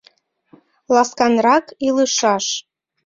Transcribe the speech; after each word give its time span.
Ласканрак 0.95 1.65
илышаш! 1.87 2.45